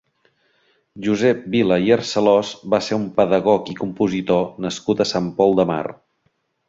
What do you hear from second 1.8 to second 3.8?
i Arcelós va ser un pedagog i